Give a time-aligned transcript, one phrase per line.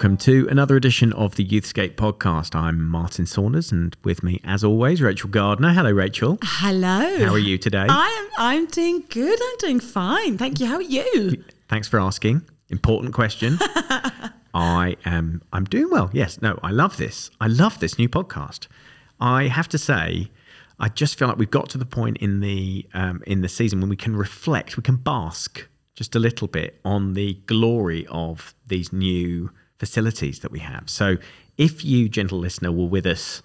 [0.00, 2.54] Welcome to another edition of the Youthscape podcast.
[2.54, 5.74] I'm Martin Saunders and with me, as always, Rachel Gardner.
[5.74, 6.38] Hello, Rachel.
[6.42, 7.18] Hello.
[7.18, 7.84] How are you today?
[7.86, 8.30] I am.
[8.38, 9.38] I'm doing good.
[9.38, 10.38] I'm doing fine.
[10.38, 10.64] Thank you.
[10.64, 11.44] How are you?
[11.68, 12.40] Thanks for asking.
[12.70, 13.58] Important question.
[14.54, 15.42] I am.
[15.52, 16.08] I'm doing well.
[16.14, 16.40] Yes.
[16.40, 16.58] No.
[16.62, 17.30] I love this.
[17.38, 18.68] I love this new podcast.
[19.20, 20.30] I have to say,
[20.78, 23.80] I just feel like we've got to the point in the um, in the season
[23.80, 28.54] when we can reflect, we can bask just a little bit on the glory of
[28.66, 29.50] these new
[29.80, 30.88] facilities that we have.
[30.88, 31.16] So,
[31.58, 33.42] if you, gentle listener, were with us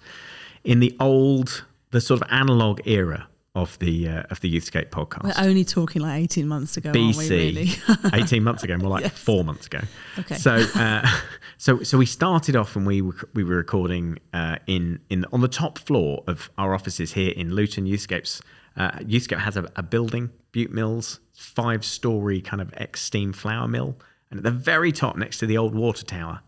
[0.62, 5.24] in the old, the sort of analog era of the uh, of the Youthscape podcast,
[5.24, 7.28] We're only talking like 18 months ago, aren't we?
[7.28, 7.66] Really?
[7.66, 9.18] BC, eighteen months ago, more like Yes.
[9.18, 9.80] four months ago.
[10.18, 10.34] Okay.
[10.36, 11.08] So, uh,
[11.56, 15.40] so, so we started off when we were, we were recording uh, in in on
[15.40, 17.86] the top floor of our offices here in Luton.
[17.86, 18.42] Youthscapes,
[18.76, 23.66] uh, Youthscape has a, a building, Bute Mills, five story kind of ex steam flour
[23.66, 23.96] mill,
[24.30, 26.40] and at the very top, next to the old water tower,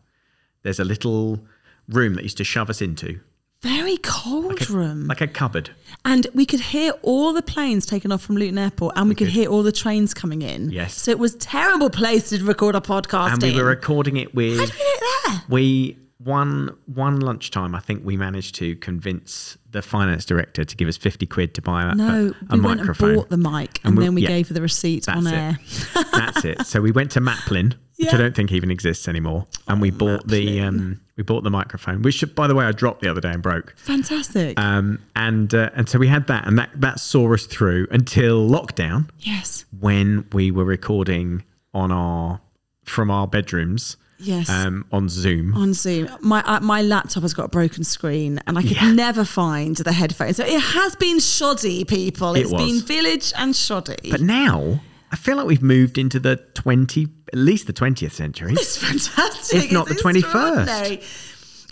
[0.63, 1.41] there's a little
[1.89, 3.21] room that used to shove us into,
[3.63, 5.07] Very cold room.
[5.07, 5.71] like a cupboard.
[6.05, 9.29] and we could hear all the planes taking off from Luton Airport and we, could,
[9.29, 9.35] could.
[9.35, 10.71] hear all the trains coming in.
[10.71, 10.95] Yes.
[10.95, 13.57] So it was a terrible place to record a podcast And we in.
[13.57, 14.59] were recording it with.
[14.59, 15.43] How did we get there?
[15.49, 20.89] We one one lunchtime, I think we managed to convince the finance director to give
[20.89, 22.05] us fifty quid to buy a, No,
[22.51, 23.09] a, a we went microphone.
[23.11, 25.27] and bought the mic And and, we- then we yeah, gave her the receipt on
[25.27, 25.33] it.
[25.33, 25.59] air.
[26.13, 26.67] That's it.
[26.67, 30.27] So we went to Maplin, which I don't think even exists anymore, and we bought
[30.27, 33.31] the um, we bought the microphone, which by the way I dropped the other day
[33.31, 33.75] and broke.
[33.77, 34.59] Fantastic.
[34.59, 38.49] Um, and uh, and so we had that, and that that saw us through until
[38.49, 39.65] lockdown, yes.
[39.79, 42.41] when we were recording on our
[42.85, 44.49] from our bedrooms Yes.
[44.51, 45.55] um, on Zoom.
[45.55, 46.09] on Zoom.
[46.21, 48.93] My uh, my laptop has got a broken screen, and I could Yeah.
[48.93, 50.37] never find the headphones.
[50.39, 52.35] So it has been shoddy, people.
[52.35, 52.63] It It's was.
[52.63, 54.11] been village and shoddy.
[54.11, 54.81] But now
[55.13, 58.53] I feel like we've moved into the 20, at least the 20th century.
[58.55, 59.65] it's fantastic.
[59.67, 60.19] If not It's the 21st.
[60.25, 61.01] extraordinary.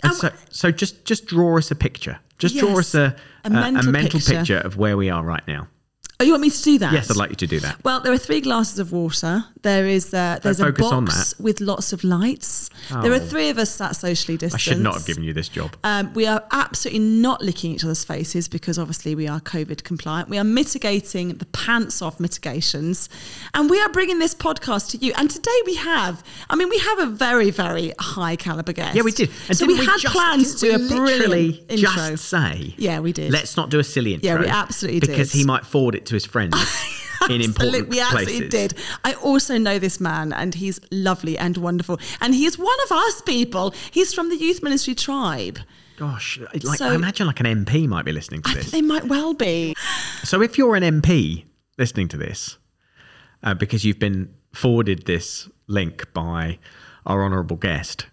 [0.03, 2.19] And so, so just just draw us a picture.
[2.39, 4.35] Just draw us a, a mental mental picture.
[4.37, 5.67] picture of where we are right now.
[6.19, 6.93] Oh, you want me to do that?
[6.93, 7.83] Yes, I'd like you to do that.
[7.83, 9.45] Well, there are three glasses of water.
[9.61, 12.71] There is uh, there's a box with lots of lights.
[12.89, 13.17] There Oh.
[13.17, 14.67] are three of us sat socially distanced.
[14.67, 15.75] I should not have given you this job.
[15.83, 20.27] Um, we are absolutely not licking each other's faces because obviously we are COVID compliant.
[20.29, 23.09] We are mitigating the pants off mitigations,
[23.53, 25.13] and we are bringing this podcast to you.
[25.17, 28.95] And today we have, I mean, we have a very, very high caliber guest.
[28.95, 29.29] Yeah, we did.
[29.49, 31.91] And so didn't we, had just- plans to do a brilliant intro.
[31.91, 33.31] Just say, Yeah, we did.
[33.31, 34.27] Let's not do a silly intro.
[34.31, 35.09] Yeah, we absolutely did.
[35.11, 36.55] because he might forward it to his friends
[37.29, 38.49] in important we absolutely places.
[38.49, 38.73] did.
[39.03, 41.99] I also know this man, and he's lovely and wonderful.
[42.21, 43.73] And he's one of us people.
[43.91, 45.59] He's from the Youth Ministry Tribe.
[45.97, 48.71] Gosh, like So- I imagine like an MP might be listening to this.
[48.71, 49.75] they might well be.
[50.23, 51.45] So if you're an MP
[51.77, 52.57] listening to this,
[53.43, 56.59] uh, because you've been forwarded this link by
[57.05, 58.05] our honourable guest,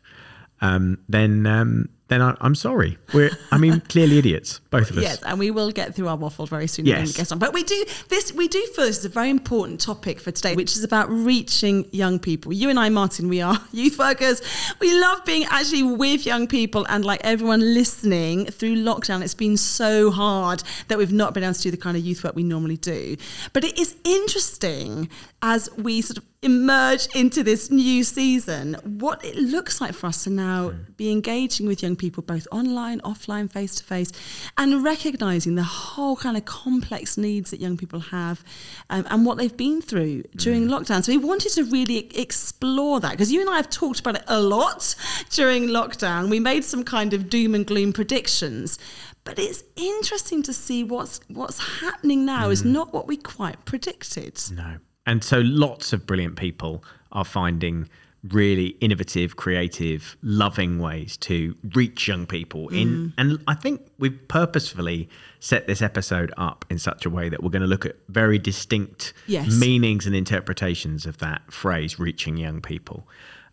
[0.63, 1.89] um, then um,
[2.23, 2.99] I, I'm sorry.
[3.13, 5.03] We're I mean clearly idiots, both of us.
[5.03, 6.87] Yes, and we will get through our waffle very soon.
[6.87, 7.09] Yes.
[7.09, 7.17] Yes.
[7.17, 7.39] Get on.
[7.39, 8.33] But we do this.
[8.33, 11.87] We do feel this is a very important topic for today, which is about reaching
[11.93, 12.53] young people.
[12.53, 14.43] You and I, Martin, we are youth workers.
[14.81, 19.57] We love being actually with young people, and like everyone listening through lockdown, it's been
[19.57, 22.43] so hard that we've not been able to do the kind of youth work we
[22.43, 23.17] normally do.
[23.53, 25.09] But it is interesting
[25.43, 30.25] as we sort of emerge into this new season, what it looks like for us
[30.25, 30.93] to now hmm.
[30.97, 34.13] be engaging with young people both online, offline, face to face,
[34.59, 38.45] and recognizing the whole kind of complex needs that young people have
[38.91, 40.39] um, and what they've been through hmm.
[40.39, 41.03] during lockdown.
[41.03, 44.25] So we wanted to really explore that because you and I have talked about it
[44.29, 44.95] a lot
[45.31, 46.29] during lockdown.
[46.29, 48.79] We made some kind of doom and gloom predictions.
[49.25, 52.73] But it's interesting to see what's what's happening now is hmm.
[52.73, 54.39] not what we quite predicted.
[54.53, 54.77] No.
[55.07, 57.89] And so lots of brilliant people are finding
[58.31, 63.13] really innovative, creative, loving ways to reach young people in mm.
[63.19, 65.09] and I think we've purposefully
[65.41, 68.39] set this episode up in such a way that we're going to look at very
[68.39, 69.59] distinct Yes.
[69.59, 73.07] meanings and interpretations of that phrase reaching young people.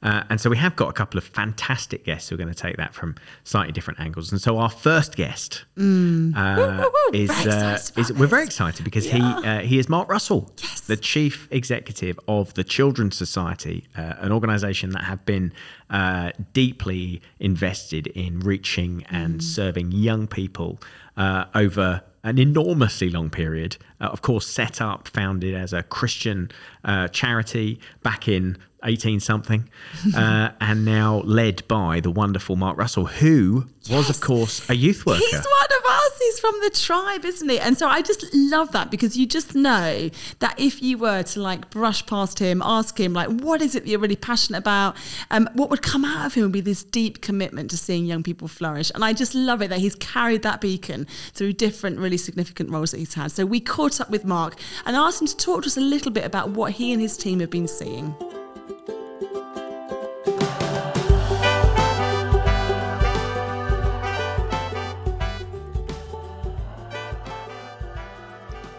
[0.04, 2.56] Uh, and so we have got a couple of fantastic guests who are going to
[2.56, 4.32] take that from slightly different angles.
[4.32, 6.92] And so our first guest uh, Woo, woo, woo.
[7.14, 10.82] is, very uh, is we're very excited because he uh, he is Mark Russell, Yes.
[10.82, 15.54] the chief executive of the Children's Society, uh, an organisation that have been
[15.92, 19.44] uh, deeply invested in reaching and Mm.
[19.44, 20.80] serving young people
[21.18, 23.78] uh, over an enormously long period.
[24.00, 26.50] Uh, of course, set up, founded as a Christian
[26.84, 29.70] uh, charity back in 18 something,
[30.16, 35.06] uh, and now led by the wonderful Mark Russell, who was, of course, a youth
[35.06, 35.20] worker.
[35.20, 36.20] He's one of us.
[36.20, 37.60] He's from the tribe, isn't he?
[37.60, 41.40] And so I just love that because you just know that if you were to
[41.42, 44.96] like brush past him, ask him, like, what is it that you're really passionate about?
[45.32, 48.24] Um, what would come out of him would be this deep commitment to seeing young
[48.24, 48.92] people flourish.
[48.94, 52.92] And I just love it that he's carried that beacon through different, really significant roles
[52.92, 53.32] that he's had.
[53.32, 56.12] So we caught up with Mark and asked him to talk to us a little
[56.12, 58.16] bit about what he and his team have been seeing.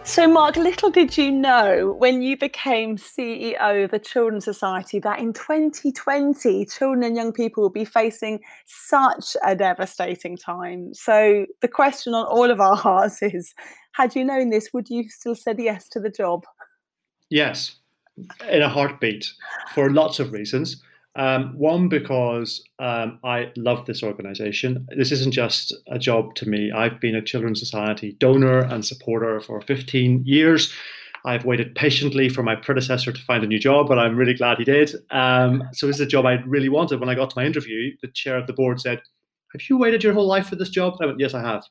[0.05, 5.19] So, Mark, little did you know when you became CEO of the Children's Society that
[5.19, 10.93] in 2020, children and young people will be facing such a devastating time.
[10.93, 13.53] So, the question on all of our hearts is
[13.93, 16.43] had you known this, would you still said yes to the job?
[17.29, 17.77] Yes,
[18.49, 19.31] in a heartbeat
[19.73, 20.83] for lots of reasons.
[21.15, 24.87] Um, one, because um, I love this organization.
[24.97, 26.71] This isn't just a job to me.
[26.71, 30.73] I've been a Children's Society donor and supporter for 15 years.
[31.25, 34.57] I've waited patiently for my predecessor to find a new job, but I'm really glad
[34.57, 34.93] he did.
[35.11, 36.99] Um, so this is a job I really wanted.
[36.99, 39.01] When I got to my interview, the chair of the board said,
[39.53, 41.63] "Have you waited your whole life for this job?" I went, "Yes, I have."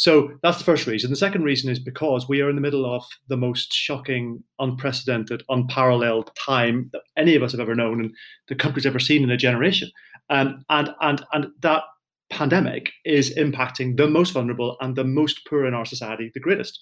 [0.00, 1.10] So that's the first reason.
[1.10, 5.42] The second reason is because we are in the middle of the most shocking, unprecedented,
[5.50, 8.14] unparalleled time that any of us have ever known and
[8.48, 9.90] the country's ever seen in a generation.
[10.30, 11.82] Um, and and and that
[12.30, 16.80] pandemic is impacting the most vulnerable and the most poor in our society the greatest.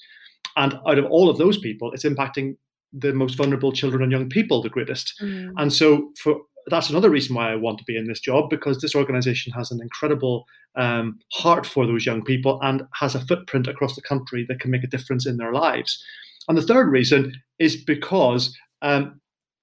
[0.56, 2.56] And out of all of those people, it's impacting
[2.92, 5.14] the most vulnerable children and young people the greatest.
[5.20, 5.54] Mm.
[5.56, 8.80] And so for that's another reason why I want to be in this job because
[8.80, 13.66] this organization has an incredible um, heart for those young people and has a footprint
[13.66, 16.02] across the country that can make a difference in their lives.
[16.48, 19.20] And the third reason is because um,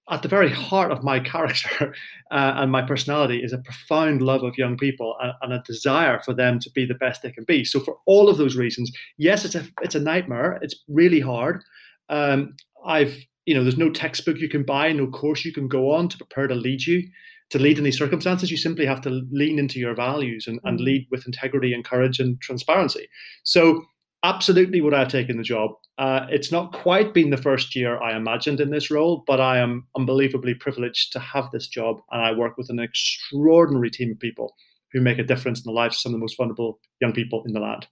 [0.09, 1.93] at the very heart of my character
[2.31, 6.21] uh, and my personality is a profound love of young people and, and, a desire
[6.23, 7.63] for them to be the best they can be.
[7.63, 10.59] So for all of those reasons, yes, it's a it's a nightmare.
[10.61, 11.63] It's really hard.
[12.09, 12.55] Um,
[12.85, 16.09] I've you know, there's no textbook you can buy, no course you can go on
[16.09, 17.03] to prepare to lead you.
[17.51, 20.79] To lead in these circumstances, you simply have to lean into your values and, and
[20.79, 20.83] mm.
[20.83, 23.07] lead with integrity and courage and transparency.
[23.43, 23.85] So,
[24.23, 25.71] absolutely would I have taken the job.
[25.99, 29.59] Uh, it's not quite been the first year I imagined in this role, but I
[29.59, 31.97] am unbelievably privileged to have this job.
[32.11, 34.55] And I work with an extraordinary team of people
[34.91, 37.43] who make a difference in the lives of some of the most vulnerable young people
[37.45, 37.85] in the land.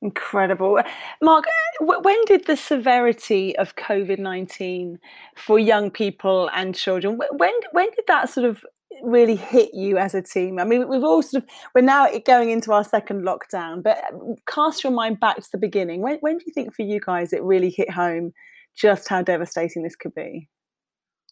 [0.00, 0.80] Incredible.
[1.20, 1.44] Mark,
[1.80, 4.98] when did the severity of COVID 19
[5.36, 8.64] for young people and children, when, when did that sort of
[9.02, 10.60] really hit you as a team?
[10.60, 14.36] I mean, we've all sort of, we're now going into our second lockdown, but um,
[14.46, 16.00] cast your mind back to the beginning.
[16.00, 18.32] When, when do you think for you guys it really hit home
[18.76, 20.48] just how devastating this could be?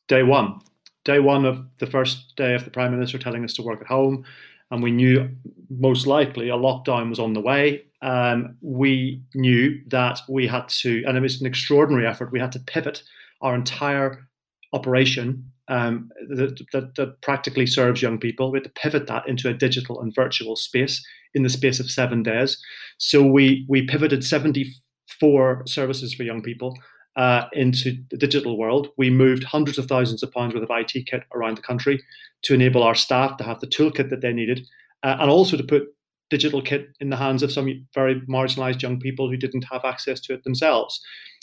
[0.09, 0.59] Day one.
[1.05, 3.87] Day one of the first day of the Prime Minister telling us to work at
[3.87, 4.25] home
[4.71, 5.29] and we knew
[5.71, 7.85] most likely a lockdown was on the way.
[8.06, 12.53] Um, we knew that we had to, and it was an extraordinary effort, we had
[12.53, 13.03] to pivot
[13.41, 14.29] our entire
[14.73, 18.53] operation um, that, that, that, practically serves young people.
[18.53, 21.05] We had to pivot that into a digital and virtual space
[21.35, 22.62] in the space of seven days.
[22.99, 26.79] So we, we pivoted 74 services for young people.
[27.17, 28.89] Uh, into the digital world.
[28.98, 32.05] We moved hundreds of thousands of pounds worth of IT kit around the country
[32.43, 34.67] to enable our staff to have the toolkit that they needed,
[35.03, 35.84] uh, and also to put
[36.31, 40.21] digital kit in the hands of some very marginalized young people who didn't have access
[40.21, 41.01] to it themselves.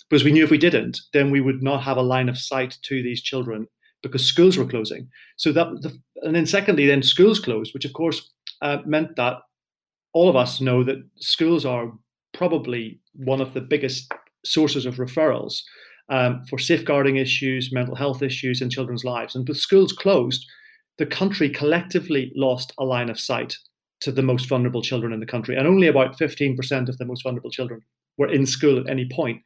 [0.09, 2.77] Because we knew if we didn't, then we would not have a line of sight
[2.83, 3.67] to these children
[4.01, 5.07] because schools were closing.
[5.37, 9.37] So that, the, and then secondly, then schools closed, which of course uh, meant that
[10.13, 11.91] all of us know that schools are
[12.33, 14.11] probably one of the biggest
[14.45, 15.61] sources of referrals
[16.09, 19.35] um, for safeguarding issues, mental health issues in children's lives.
[19.35, 20.45] And with schools closed,
[20.97, 23.55] the country collectively lost a line of sight
[24.03, 25.55] to the most vulnerable children in the country.
[25.55, 27.81] And only about 15% of the most vulnerable children
[28.17, 29.41] were in school at any point.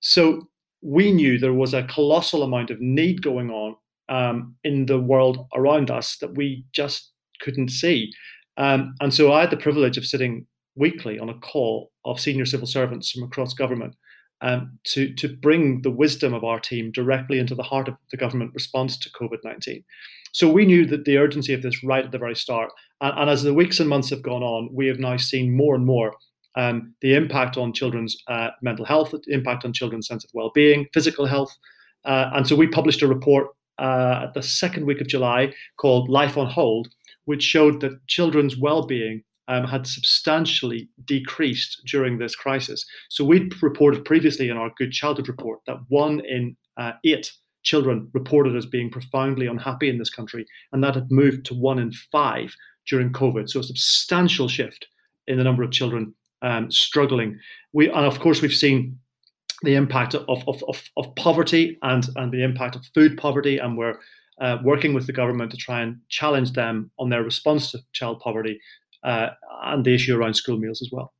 [0.00, 0.48] So
[0.82, 3.76] we knew there was a colossal amount of need going on
[4.08, 7.10] um, in the world around us that we just
[7.42, 8.10] couldn't see.
[8.56, 12.46] Um, and so I had the privilege of sitting weekly on a call of senior
[12.46, 13.94] civil servants from across government
[14.42, 18.16] um, to, to bring the wisdom of our team directly into the heart of the
[18.16, 19.84] government response to COVID 19.
[20.32, 22.70] So we knew that the urgency of this right at the very start.
[23.00, 25.74] And, and as the weeks and months have gone on, we have now seen more
[25.74, 26.14] and more
[26.56, 30.50] um, the impact on children's uh, mental health, the impact on children's sense of well
[30.54, 31.56] being, physical health.
[32.04, 36.08] Uh, and so we published a report uh, at the second week of July called
[36.08, 36.88] Life on Hold,
[37.24, 42.86] which showed that children's well being um, had substantially decreased during this crisis.
[43.08, 47.32] So we reported previously in our Good Childhood report that one in uh, eight
[47.64, 51.80] children reported as being profoundly unhappy in this country, and that had moved to one
[51.80, 52.54] in five
[52.88, 53.50] during COVID.
[53.50, 54.86] So a substantial shift
[55.26, 57.38] in the number of children um, struggling.
[57.72, 58.98] We and of course we've seen
[59.62, 63.76] the impact of, of, of, of, poverty and, and the impact of food poverty, and
[63.76, 63.96] we're
[64.40, 68.20] uh, working with the government to try and challenge them on their response to child
[68.20, 68.58] poverty
[69.02, 69.28] uh,
[69.64, 71.12] and the issue around school meals as well.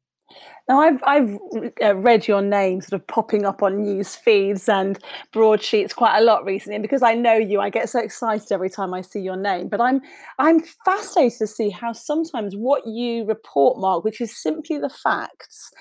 [0.69, 1.39] Now, I've I've
[1.83, 4.99] uh, read your name sort of popping up on news feeds and
[5.33, 8.71] broadsheets quite a lot recently, and because I know you, I get so excited every
[8.71, 9.69] time I see your name.
[9.69, 10.01] But I'm
[10.39, 15.73] I'm fascinated to see how sometimes what you report, Mark, which is simply the facts,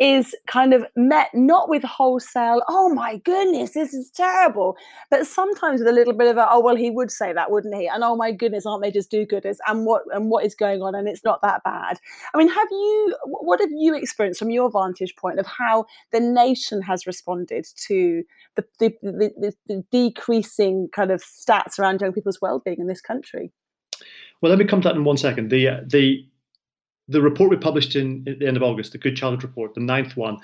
[0.00, 4.74] is kind of met not with wholesale, oh my goodness, this is terrible,
[5.10, 7.74] but sometimes with a little bit of a, oh well, he would say that, wouldn't
[7.74, 7.86] he?
[7.86, 9.58] And oh my goodness, aren't they just do-gooders?
[9.66, 10.94] And what and what is going on?
[10.94, 12.00] And it's not that bad.
[12.34, 13.14] I mean, have you?
[13.26, 18.24] What have you experienced from your vantage point of how the nation has responded to
[18.56, 23.52] the the, the, the decreasing kind of stats around young people's well-being in this country?
[24.40, 25.50] Well, let me come to that in one second.
[25.50, 26.26] The uh, the
[27.10, 29.80] the report we published in at the end of August, the Good Childhood Report, the
[29.80, 30.38] ninth one,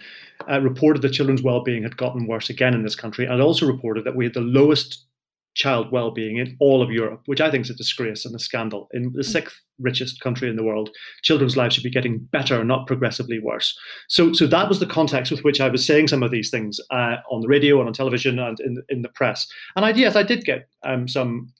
[0.50, 4.04] uh, reported that children's well-being had gotten worse again in this country, and also reported
[4.04, 5.06] that we had the lowest
[5.54, 8.88] child well-being in all of Europe, which I think is a disgrace and a scandal.
[8.92, 10.90] In the sixth richest country in the world,
[11.22, 13.74] children's lives should be getting better, not progressively worse.
[14.08, 16.78] So, so that was the context with which I was saying some of these things
[16.90, 19.46] uh, on the radio and on television and in in the press.
[19.76, 21.52] And I, yes, I did get um, some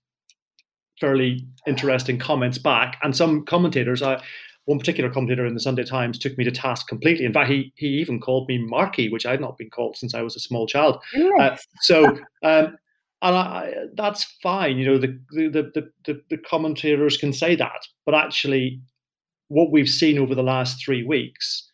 [1.00, 4.02] fairly interesting comments back, and some commentators.
[4.02, 4.22] I
[4.66, 7.24] one particular commentator in the Sunday Times took me to task completely.
[7.24, 10.14] In fact, he he even called me Marky, which I had not been called since
[10.14, 11.00] I was a small child.
[11.40, 12.04] Uh, so,
[12.42, 12.76] um,
[13.22, 14.76] and I, that's fine.
[14.76, 18.80] You know, the, the the, the the commentators can say that, but actually,
[19.48, 21.70] what we've seen over the last three weeks,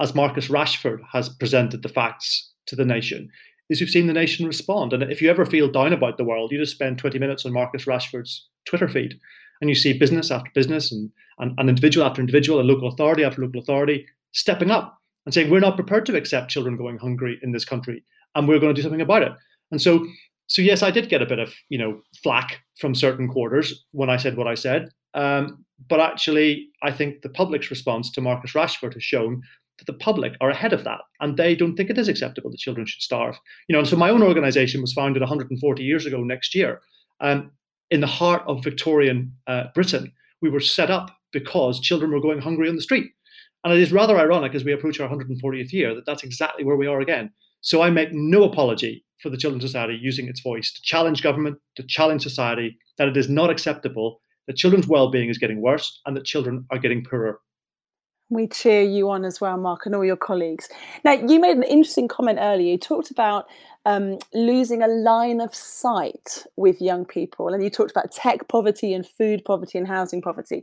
[0.00, 3.30] as Marcus Rashford has presented the facts to the nation,
[3.70, 4.92] is we've seen the nation respond.
[4.92, 7.52] And if you ever feel down about the world, you just spend 20 minutes on
[7.52, 9.18] Marcus Rashford's Twitter feed,
[9.62, 13.24] and you see business after business and and, and individual after individual, and local authority
[13.24, 17.38] after local authority stepping up and saying, we're not prepared to accept children going hungry
[17.42, 18.04] in this country,
[18.34, 19.32] and we're going to do something about it.
[19.70, 20.04] And so,
[20.46, 24.10] so yes, I did get a bit of you know flack from certain quarters when
[24.10, 24.88] I said what I said.
[25.14, 29.42] Um, but actually, I think the public's response to Marcus Rashford has shown
[29.78, 32.60] that the public are ahead of that, and they don't think it is acceptable that
[32.60, 33.38] children should starve.
[33.68, 36.80] You know, and so my own organisation was founded 140 years ago next year,
[37.20, 37.50] um,
[37.92, 40.10] in the heart of Victorian uh, Britain.
[40.40, 43.12] We were set up because children were going hungry on the street.
[43.62, 46.76] And it is rather ironic as we approach our 140th year that that's exactly where
[46.76, 47.30] we are again.
[47.60, 51.58] So I make no apology for the Children's Society using its voice to challenge government,
[51.76, 56.16] to challenge society that it is not acceptable that children's well-being is getting worse and
[56.16, 57.38] that children are getting poorer
[58.32, 60.68] we cheer you on as well, Mark, and all your colleagues.
[61.04, 62.72] Now, you made an interesting comment earlier.
[62.72, 63.46] You talked about
[63.84, 67.48] um, losing a line of sight with young people.
[67.48, 70.62] And you talked about tech poverty and food poverty and housing poverty.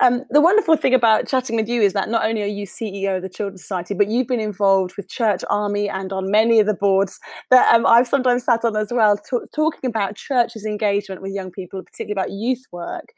[0.00, 3.16] Um, the wonderful thing about chatting with you is that not only are you CEO
[3.16, 6.66] of the Children's Society, but you've been involved with Church Army and on many of
[6.66, 7.18] the boards
[7.50, 11.50] that um, I've sometimes sat on as well, t- talking about churches' engagement with young
[11.50, 13.12] people, particularly about youth work.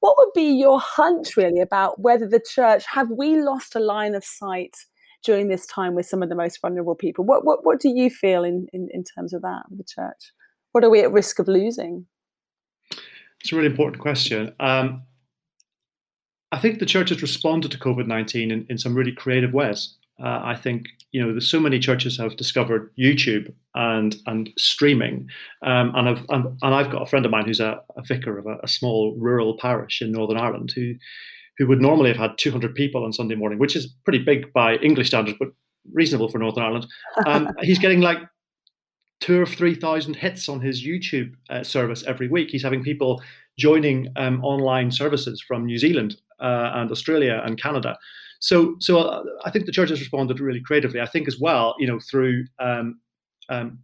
[0.00, 4.14] What would be your hunch really about whether the church, have we lost a line
[4.14, 4.76] of sight?
[5.24, 7.24] During this time with some of the most vulnerable people.
[7.24, 10.32] What what what do you feel in in, in terms of that with the church?
[10.72, 12.06] What are we at risk of losing?
[13.40, 14.54] It's a really important question.
[14.60, 15.02] Um,
[16.50, 19.96] I think the church has responded to COVID nineteen in, in some really creative ways.
[20.22, 25.28] Uh, I think you know there's so many churches have discovered YouTube and and streaming,
[25.62, 28.38] um, and I've and, and, I've got a friend of mine who's a, a vicar
[28.38, 30.94] of a, a, small rural parish in Northern Ireland who
[31.58, 34.76] who would normally have had 200 people on Sunday morning, which is pretty big by
[34.76, 35.48] English standards, but
[35.92, 36.86] reasonable for Northern Ireland.
[37.26, 38.18] Um, he's getting like
[39.20, 42.50] two or three thousand hits on his YouTube uh, service every week.
[42.50, 43.22] He's having people
[43.58, 47.96] joining um, online services from New Zealand uh, and Australia and Canada.
[48.40, 51.00] So, so uh, I think the church has responded really creatively.
[51.00, 53.00] I think as well, you know, through um,
[53.48, 53.78] um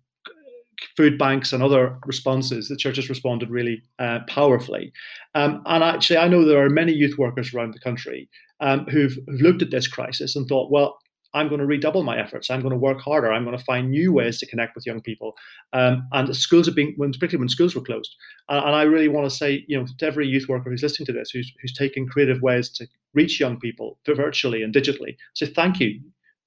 [1.00, 4.92] food banks and other responses, the church has responded really uh, powerfully.
[5.34, 8.28] Um, and actually, I know there are many youth workers around the country
[8.60, 10.98] um, who've, who've looked at this crisis and thought, well,
[11.32, 12.50] I'm going to redouble my efforts.
[12.50, 13.32] I'm going to work harder.
[13.32, 15.38] I'm going to find new ways to connect with young people.
[15.72, 18.14] Um, and schools have been, particularly when schools were closed.
[18.50, 21.06] And, and, I really want to say, you know, to every youth worker who's listening
[21.06, 25.46] to this, who's, who's taking creative ways to reach young people virtually and digitally, say
[25.46, 25.98] thank you,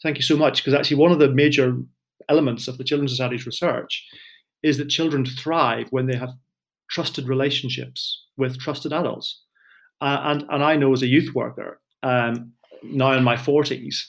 [0.03, 0.63] thank you so much.
[0.63, 1.75] Because actually, one of the major
[2.29, 4.05] elements of the Children's Society's research
[4.63, 6.33] is that children thrive when they have
[6.89, 9.41] trusted relationships with trusted adults.
[10.01, 12.53] Uh, and, and I know as a youth worker um,
[12.83, 14.03] now in my 40s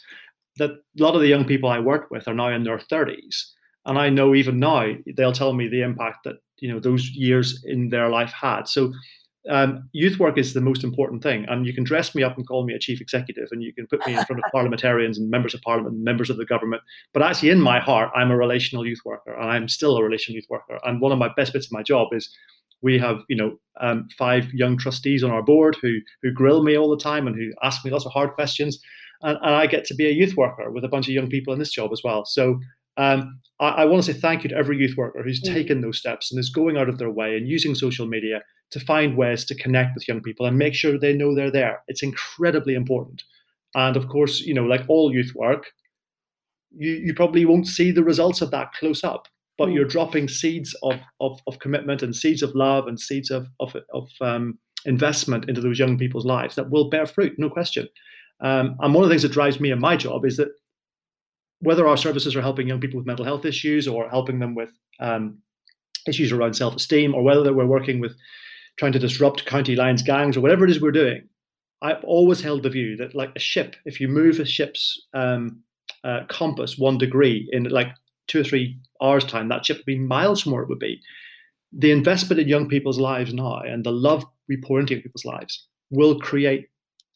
[0.57, 3.45] that a lot of the young people I work with are now in their 30s.
[3.87, 7.63] And I know even now they'll tell me the impact that you know those years
[7.67, 8.67] in their life had.
[8.69, 8.93] So
[9.51, 11.45] um, youth work is the most important thing.
[11.49, 13.87] And you can dress me up and call me a chief executive, and you can
[13.87, 16.83] put me in front of parliamentarians and members of parliament, and members of the government.
[17.13, 20.37] But actually, in my heart, I'm a relational youth worker, and I'm still a relational
[20.37, 20.79] youth worker.
[20.85, 22.35] And one of my best bits of my job is
[22.83, 26.77] we have, you know, um, five young trustees on our board who who grill me
[26.77, 28.81] all the time and who ask me lots of hard questions,
[29.23, 31.53] and, and I get to be a youth worker with a bunch of young people
[31.53, 32.25] in this job as well.
[32.25, 32.61] So
[32.97, 35.53] um, I, I, want to say thank you to every youth worker who's mm.
[35.53, 38.41] taken those steps and is going out of their way and using social media
[38.75, 41.85] to find ways to connect with young people and make sure they know they're there.
[41.87, 43.23] It's incredibly important.
[43.77, 45.67] And of course, you know, like all youth work,
[46.77, 49.29] you, you probably won't see the results of that close up,
[49.59, 49.75] but mm.
[49.75, 53.77] you're dropping seeds of, of, of, commitment and seeds of love and seeds of, of,
[53.93, 57.89] of um, investment into those young people's lives that will bear fruit, no question.
[58.41, 60.49] Um, and one of the things that drives me in my job is that
[61.61, 64.71] whether our services are helping young people with mental health issues or helping them with
[64.99, 65.39] um,
[66.09, 68.17] issues around self-esteem or whether we're working with
[68.77, 71.23] trying to disrupt county lines gangs or whatever it is we're doing
[71.83, 75.61] i've always held the view that like a ship if you move a ship's um,
[76.05, 77.89] uh, compass one degree in like
[78.27, 81.01] two or three hours time that ship would be miles from where it would be
[81.77, 85.25] the investment in young people's lives now and the love we pour into young people's
[85.25, 86.69] lives will create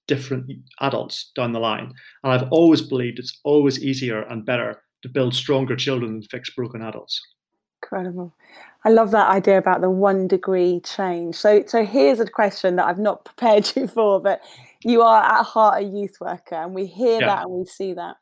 [0.09, 0.51] different
[0.81, 1.95] adults down the line.
[2.25, 6.51] And I've always believed it's always easier and better to build stronger children than fix
[6.51, 7.21] broken adults.
[7.85, 8.35] Incredible.
[8.85, 11.35] I love that idea about the one degree change.
[11.35, 14.41] So, so here's a question that I've not prepared you for, but
[14.85, 17.27] you are at heart a youth worker, and we hear yeah.
[17.27, 18.17] that and we see that.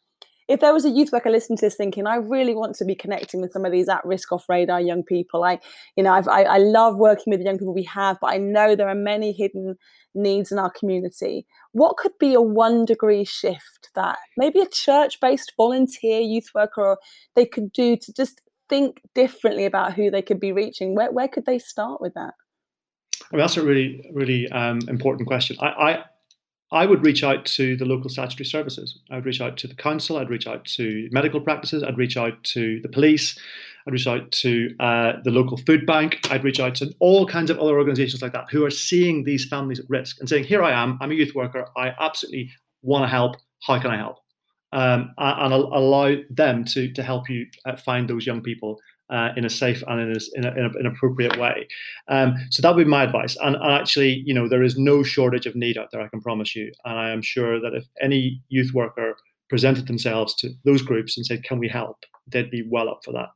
[0.48, 2.94] If there was a youth worker listening to this thinking, I really want to be
[2.94, 5.42] connecting with some of these at risk off radar young people.
[5.42, 5.58] I,
[5.96, 8.38] you know, I've, I, I love working with the young people we have, but I
[8.38, 9.74] know there are many hidden
[10.14, 11.46] needs in our community.
[11.72, 16.96] What could be a one degree shift that maybe a church based volunteer youth worker
[17.34, 20.94] they could do to just think differently about who they could be reaching?
[20.94, 22.34] Where, where could they start with that?
[23.32, 25.56] I mean, that's a really, really um, important question.
[25.60, 26.04] I, I,
[26.72, 28.98] I would reach out to the local statutory services.
[29.10, 30.16] I'd reach out to the council.
[30.16, 31.82] I'd reach out to medical practices.
[31.82, 33.38] I'd reach out to the police.
[33.86, 36.18] I'd reach out to uh, the local food bank.
[36.30, 39.46] I'd reach out to all kinds of other organizations like that who are seeing these
[39.46, 42.50] families at risk and saying, Here I am, I'm a youth worker, I absolutely
[42.82, 43.36] want to help.
[43.62, 44.18] How can I help?
[44.76, 49.44] Um, and allow them to, to help you uh, find those young people uh, in
[49.44, 51.66] a safe and in, a, in, a, in a, an appropriate way.
[52.08, 53.36] Um, so that would be my advice.
[53.40, 56.20] And, and, actually, you know, there is no shortage of need out there, I can
[56.20, 56.72] promise you.
[56.84, 59.16] And I am sure that if any youth worker
[59.48, 61.98] presented themselves to those groups and said, can we help?
[62.26, 63.28] They'd be well up for that.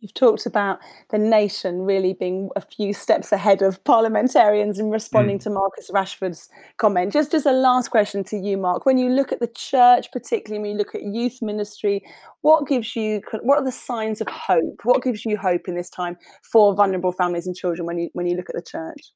[0.00, 0.78] You've talked about
[1.10, 5.42] the nation really being a few steps ahead of parliamentarians in responding mm.
[5.44, 7.14] to Marcus Rashford's comment.
[7.14, 10.60] Just as a last question to you, Mark, when you look at the church, particularly
[10.60, 12.04] when you look at youth ministry,
[12.42, 14.80] what gives you what are the signs of hope?
[14.84, 18.26] What gives you hope in this time for vulnerable families and children when you when
[18.26, 19.12] you look at the church?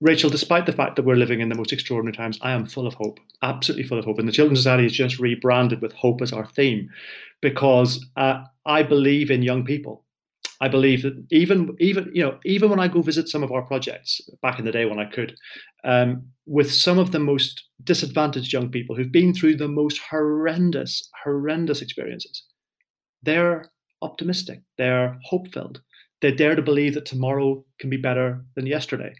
[0.00, 2.86] Rachel, despite the fact that we're living in the most extraordinary times, I am full
[2.86, 4.18] of hope, absolutely full of hope.
[4.18, 6.90] And the Children's Society is just rebranded with hope as our theme
[7.40, 10.04] because uh, I believe in young people.
[10.60, 13.62] I believe that even even you know even when I go visit some of our
[13.62, 15.34] projects back in the day when I could,
[15.82, 21.08] um, with some of the most disadvantaged young people who've been through the most horrendous
[21.24, 22.44] horrendous experiences,
[23.24, 23.70] they're
[24.02, 25.80] optimistic, they're hope filled,
[26.20, 29.12] they dare to believe that tomorrow can be better than yesterday.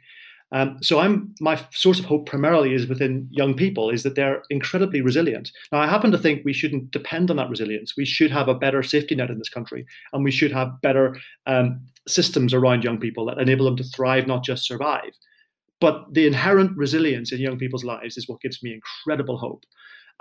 [0.53, 4.43] Um, so I'm my source of hope primarily is within young people, is that they're
[4.51, 5.51] incredibly resilient.
[5.73, 7.95] Now I happen to think we shouldn't depend on that resilience.
[7.97, 11.17] We should have a better safety net in this country, and we should have better
[11.47, 15.13] um, systems around young people that enable them to thrive, not just survive.
[15.81, 19.65] But the inherent resilience in young people's lives is what gives me incredible hope.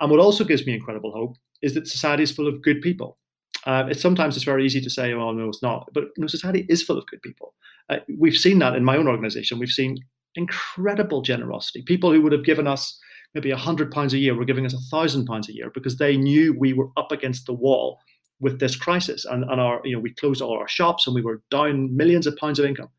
[0.00, 3.18] And what also gives me incredible hope is that society is full of good people.
[3.64, 6.66] Uh, it's sometimes it's very easy to say, "Oh no, it's not," but no, society
[6.68, 7.54] is full of good people.
[7.88, 9.58] Uh, we've seen that in my own organization.
[9.58, 9.98] We've seen
[10.34, 11.82] incredible generosity.
[11.82, 12.98] People who would have given us
[13.34, 15.96] maybe a hundred pounds a year were giving us a thousand pounds a year because
[15.96, 17.98] they knew we were up against the wall
[18.40, 21.22] with this crisis and, and our you know we closed all our shops and we
[21.22, 22.90] were down millions of pounds of income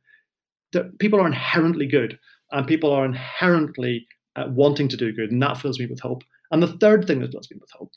[0.71, 2.17] That people are inherently good
[2.51, 6.23] and people are inherently uh, wanting to do good and that fills me with hope
[6.51, 7.91] and the third thing that fills me with hope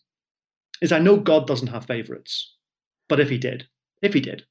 [0.82, 2.56] is i know god doesn't have favorites
[3.08, 3.66] but if he did
[4.02, 4.44] if he did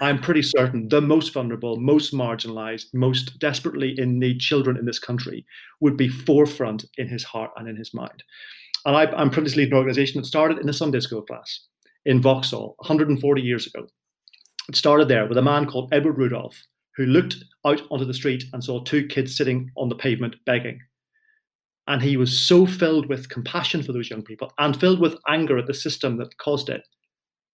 [0.00, 4.98] I'm pretty certain the most vulnerable, most marginalized, most desperately in need children in this
[4.98, 5.44] country
[5.80, 8.22] would be forefront in his heart and in his mind.
[8.86, 11.66] And I, am privileged to lead an organization that started in a Sunday school class
[12.04, 13.86] in Vauxhall 140 years ago.
[14.68, 16.62] It started there with a man called Edward Rudolf,
[16.96, 20.80] who looked out onto the street and saw two kids sitting on the pavement begging.
[21.86, 25.58] And he was so filled with compassion for those young people and filled with anger
[25.58, 26.86] at the system that caused it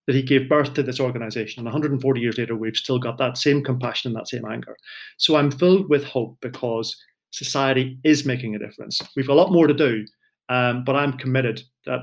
[0.07, 1.61] that he gave birth to this organization.
[1.61, 4.77] And 140 years later, we've still got that same compassion and that same anger.
[5.17, 6.97] So I'm filled with hope because
[7.31, 9.01] society is making a difference.
[9.17, 10.05] We've a lot more to do,
[10.49, 12.03] um, but I'm committed that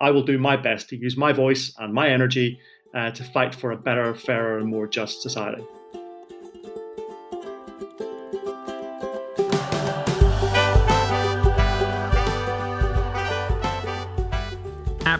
[0.00, 2.58] I will do my best to use my voice and my energy
[2.94, 5.62] uh, to fight for a better, fairer, and more just society.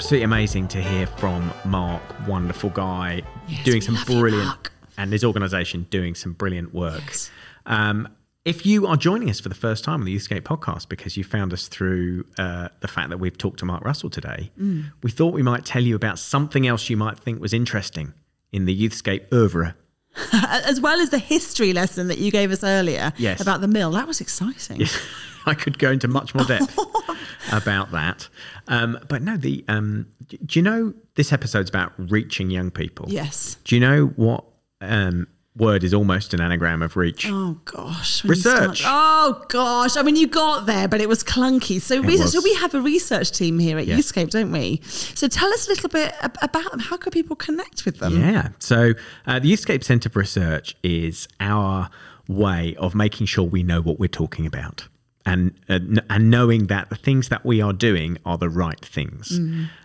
[0.01, 2.01] Absolutely amazing to hear from Mark.
[2.27, 4.73] Wonderful guy, Yes, doing some you, brilliant, Mark.
[4.97, 7.03] and his organisation doing some brilliant work.
[7.07, 7.31] Yes.
[7.67, 8.09] Um,
[8.47, 11.23] if you are joining us for the first time on the Youthscape podcast because you
[11.23, 14.91] found us through uh, the fact that we've talked to Mark Russell today, Mm.
[15.03, 18.15] we thought we might tell you about something else you might think was interesting
[18.53, 19.77] in the Youthscape oeuvre.
[20.33, 23.43] As well as the history lesson that you gave us earlier Yes.
[23.43, 23.91] about the mill.
[23.91, 24.81] That was exciting.
[25.47, 26.79] I could go into much more depth
[27.53, 28.29] about that.
[28.69, 30.07] Um, but no, the um,
[30.45, 33.07] do you know this episode's about reaching young people?
[33.09, 33.57] Yes.
[33.65, 34.45] Do you know what
[34.81, 37.27] um, word is almost an anagram of reach?
[37.29, 38.25] Oh gosh.
[38.25, 38.83] Research.
[38.85, 39.97] oh gosh.
[39.97, 41.81] I mean, you got there, but it was clunky.
[41.81, 42.33] So, was.
[42.33, 44.11] so we have a research team here at Yes.
[44.13, 44.81] Don't we?
[44.85, 46.81] So tell us a little bit about them.
[46.81, 48.21] How can people connect with them?
[48.21, 48.49] Yeah.
[48.59, 48.95] So
[49.27, 51.91] uh, the Youthscape Centre for Research is our
[52.29, 54.89] way of making sure we know what we're talking about.
[55.27, 58.81] And, uh, n- and knowing that the things that we are doing are the right
[58.85, 59.39] things.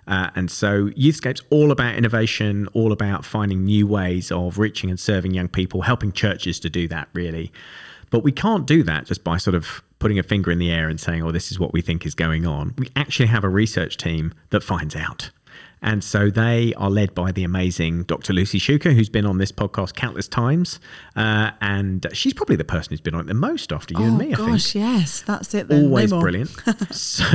[0.07, 4.99] Uh, and so Youthscape's all about innovation, all about finding new ways of reaching and
[4.99, 7.51] serving young people, helping churches to do that, really.
[8.11, 10.87] But we can't do that just by sort of putting a finger in the air
[10.87, 12.73] and saying, oh, this is what we think is going on.
[12.77, 15.31] We actually have a research team that finds out.
[15.85, 18.33] And so they are led by the amazing Dr.
[18.33, 20.79] Lucy Shuker, who's been on this podcast countless times.
[21.15, 24.15] Uh, and she's probably the person who's been on it the most after you and
[24.15, 25.67] Oh me, I think gosh, yes, that's it.
[25.67, 25.83] Then.
[25.83, 26.21] No always more.
[26.21, 26.49] brilliant.
[26.91, 27.27] so,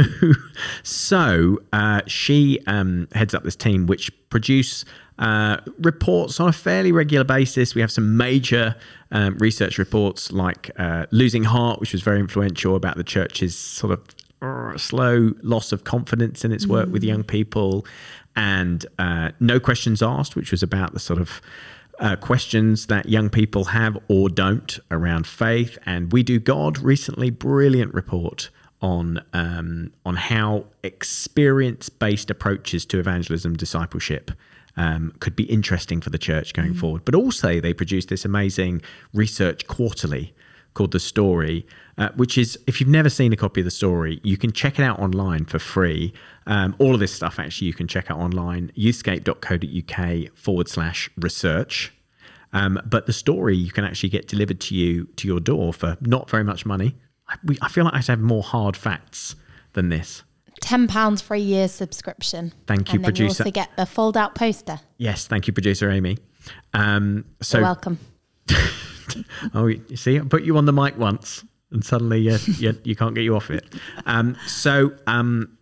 [0.83, 4.85] so uh, she um, heads up this team which produce
[5.21, 7.77] uh, reports on a fairly regular basis.
[7.77, 8.75] We have some major
[9.13, 13.93] um, research reports like uh, Losing Heart, which was very influential about the church's sort
[13.93, 14.03] of
[14.77, 17.85] slow loss of confidence in its work with young people,
[18.37, 21.41] and uh, No Questions Asked, which was about the sort of
[21.99, 25.79] uh, questions that young people have or don't around faith.
[25.85, 28.51] And We Do God recently, brilliant report
[28.81, 34.31] on um, on how experience based approaches to evangelism discipleship.
[34.77, 37.05] Um, could be interesting for the church going forward.
[37.05, 38.81] But also, they produce this amazing
[39.13, 40.33] research quarterly
[40.75, 41.67] called The Story,
[41.99, 44.79] uh, which is, if you've never seen a copy of The Story, you can check
[44.79, 46.13] it out online for free.
[46.47, 51.93] Um, all of this stuff, actually, you can check out online, youthscape.co.uk forward slash research.
[52.53, 55.97] Um, but the story you can actually get delivered to you to your door for
[56.01, 56.97] not very much money.
[57.29, 59.37] I, we, I feel like I should have more hard facts
[59.75, 60.25] than this.
[60.61, 62.53] ten pounds for a year subscription.
[62.67, 64.81] Thank you, and then You also get the fold out poster.
[64.99, 66.19] Yes, thank you, producer Amy.
[66.75, 67.99] Um, so, You're welcome.
[69.55, 72.97] oh, you see, I put you on the mic once, and suddenly you, you, you
[72.97, 73.65] can't get you off it.
[74.07, 75.59] Um, so, um,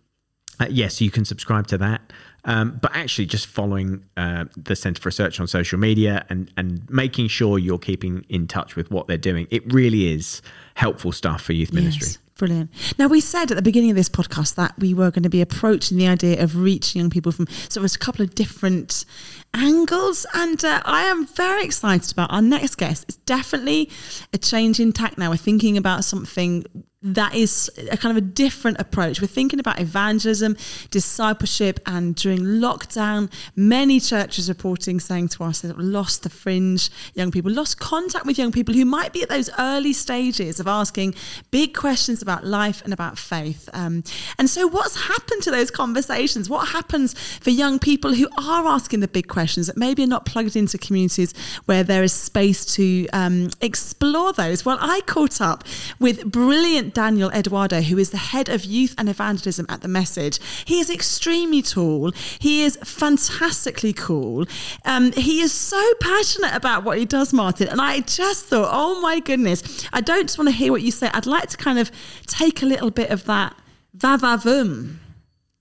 [0.59, 2.01] uh, yes, you can subscribe to that.
[2.45, 6.89] Um, but actually, just following uh, the Centre for Research on social media and, and
[6.89, 10.41] making sure you're keeping in touch with what they're doing, it really is
[10.75, 12.07] helpful stuff for youth ministry.
[12.07, 12.71] Yes, brilliant.
[12.97, 15.41] Now, we said at the beginning of this podcast that we were going to be
[15.41, 19.05] approaching the idea of reaching young people from sort of a couple of different
[19.53, 20.25] angles.
[20.33, 23.05] And uh, I am very excited about our next guest.
[23.07, 23.91] It's definitely
[24.33, 25.29] a change in tack now.
[25.29, 26.65] We're thinking about something
[27.01, 29.21] that is a kind of a different approach.
[29.21, 30.57] We're thinking about evangelism,
[30.91, 37.31] discipleship, and during lockdown, many churches reporting saying to us that lost the fringe young
[37.31, 41.15] people, lost contact with young people who might be at those early stages of asking
[41.51, 43.69] big questions about life and about faith.
[43.71, 44.03] Um,
[44.37, 46.49] and so, what's happened to those conversations?
[46.49, 50.25] What happens for young people who are asking the big questions that maybe are not
[50.25, 51.33] plugged into communities
[51.65, 54.65] where there is space to um, explore those?
[54.65, 55.63] Well, I caught up
[55.97, 60.39] with brilliant Daniel Eduardo, who is the head of youth and evangelism at the Message.
[60.65, 62.11] He is extremely tall.
[62.39, 64.45] He is fantastically cool.
[64.85, 67.67] Um, he is so passionate about what he does, Martin.
[67.67, 70.91] And I just thought, oh my goodness, I don't just want to hear what you
[70.91, 71.09] say.
[71.13, 71.91] I'd like to kind of
[72.25, 73.55] take a little bit of that
[73.93, 74.97] va-va-voom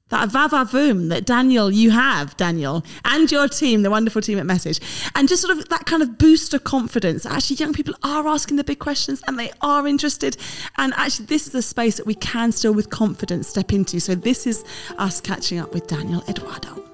[0.08, 4.80] that va-va-voom that Daniel, you have, Daniel, and your team, the wonderful team at Message,
[5.14, 7.26] and just sort of that kind of boost of confidence.
[7.26, 10.36] Actually, young people are asking the big questions and they are interested.
[10.76, 14.00] And actually, this is a space that we can still, with confidence, step into.
[14.00, 14.64] So, this is
[14.96, 16.87] us catching up with Daniel Eduardo.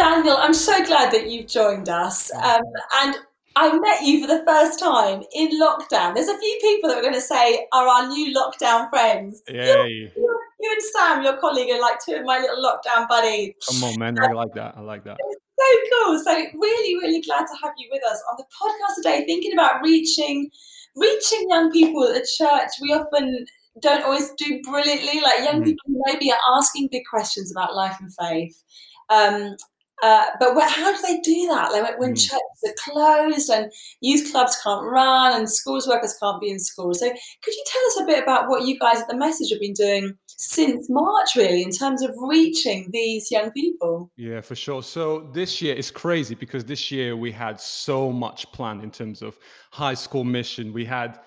[0.00, 2.32] Daniel, I'm so glad that you've joined us.
[2.32, 2.62] Um,
[3.02, 3.16] and
[3.54, 6.14] I met you for the first time in lockdown.
[6.14, 9.42] There's a few people that we're going to say are our new lockdown friends.
[9.46, 10.10] Yay.
[10.16, 13.52] You, you and Sam, your colleague, are like two of my little lockdown buddies.
[13.68, 14.18] Come on, man.
[14.18, 14.74] I like that.
[14.78, 15.18] I like that.
[15.20, 16.18] So cool.
[16.24, 19.82] So really, really glad to have you with us on the podcast today, thinking about
[19.82, 20.50] reaching
[20.96, 22.70] reaching young people at church.
[22.80, 23.44] We often
[23.82, 25.20] don't always do brilliantly.
[25.20, 25.64] Like young Mm.
[25.66, 28.62] people maybe are asking big questions about life and faith.
[29.10, 29.56] Um,
[30.02, 31.72] uh, but wh- how do they do that?
[31.72, 32.28] Like when, when Mm.
[32.28, 36.94] churches are closed and youth clubs can't run and schools workers can't be in school.
[36.94, 39.60] So could you tell us a bit about what you guys at the Message have
[39.60, 44.10] been doing since March, really, in terms of reaching these young people?
[44.16, 44.82] Yeah, for sure.
[44.82, 49.22] So this year is crazy because this year we had so much planned in terms
[49.22, 49.38] of
[49.70, 50.72] high school mission.
[50.72, 51.20] We had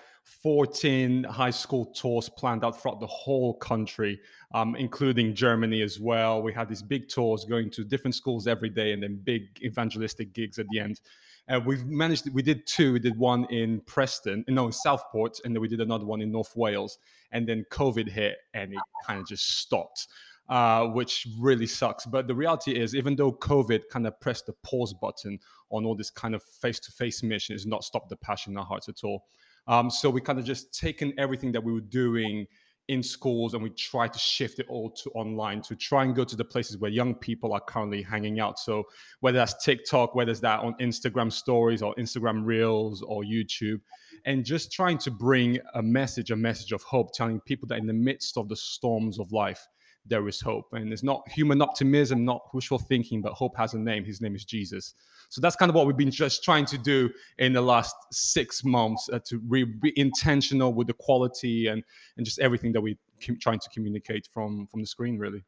[0.44, 4.20] 14 high school tours planned out throughout the whole country,
[4.52, 6.42] um, including Germany as well.
[6.42, 10.34] We had these big tours going to different schools every day and then big evangelistic
[10.34, 11.00] gigs at the end.
[11.48, 12.92] And we've managed, we did two.
[12.92, 16.30] We did one in Preston, no, in Southport, and then we did another one in
[16.30, 16.98] North Wales.
[17.32, 20.08] And then COVID hit and it kind of just stopped
[20.48, 22.04] uh, which really sucks.
[22.04, 25.38] But the reality is, even though COVID kind of pressed the pause button
[25.70, 28.58] on all this kind of face to face mission, it's not stopped the passion in
[28.58, 29.24] our hearts at all.
[29.66, 32.46] Um, so we kind of just taken everything that we were doing
[32.88, 36.22] in schools and we try to shift it all to online to try and go
[36.22, 38.58] to the places where young people are currently hanging out.
[38.58, 38.84] So
[39.20, 43.80] whether that's TikTok, whether it's that on Instagram stories or Instagram reels or YouTube,
[44.26, 47.86] and just trying to bring a message, a message of hope, telling people that in
[47.86, 49.66] the midst of the storms of life,
[50.06, 50.66] there is hope.
[50.72, 54.04] And it's not human optimism, not wishful thinking, but hope has a name.
[54.04, 54.94] His name is Jesus.
[55.34, 58.62] So that's kind of what we've been just trying to do in the last six
[58.62, 61.82] months uh, to re- be intentional with the quality and,
[62.16, 62.94] and just everything that we're
[63.26, 65.42] com- trying to communicate from, from the screen, really.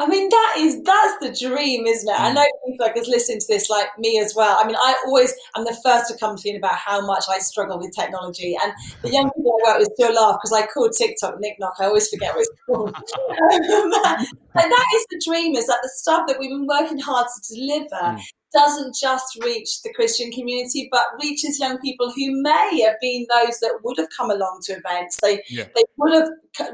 [0.00, 2.18] I mean, that is that's the dream, isn't it?
[2.20, 2.34] I Mm.
[2.34, 4.56] know people like us listening to this, like me as well.
[4.58, 7.78] I mean, I always I'm the first to come clean about how much I struggle
[7.78, 11.38] with technology, and the young people I work with still laugh because I call TikTok
[11.38, 11.74] Nick Knock.
[11.78, 12.94] I always forget what it's called.
[14.54, 17.54] and that is the dream: is that the stuff that we've been working hard to
[17.54, 17.86] deliver.
[17.94, 18.20] Mm.
[18.52, 23.60] Doesn't just reach the Christian community, but reaches young people who may have been those
[23.60, 25.20] that would have come along to events.
[25.20, 25.66] They Yeah.
[25.74, 26.28] they would have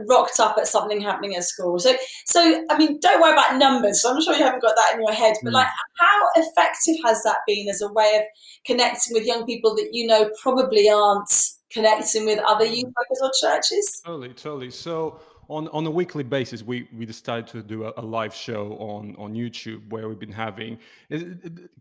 [0.08, 1.78] rocked up at something happening at school.
[1.78, 4.00] So so, I mean, don't worry about numbers.
[4.02, 5.36] So I'm sure you haven't got that in your head.
[5.42, 5.54] But Mm.
[5.54, 8.22] like, how effective has that been as a way of
[8.64, 11.30] connecting with young people that you know probably aren't
[11.70, 14.00] connecting with other youth workers or churches?
[14.04, 14.70] Totally, totally.
[14.70, 18.72] So on, on a weekly basis, we, we decided to do a, a live show
[18.78, 20.78] on, on YouTube where we've been having,